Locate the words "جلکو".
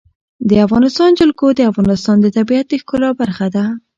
1.19-1.45